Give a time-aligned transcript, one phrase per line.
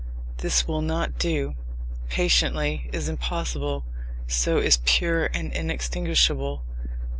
[0.37, 1.53] This will not do.
[2.09, 3.85] "Patiently" is impossible;
[4.25, 6.63] so is "pure and inextinguishable."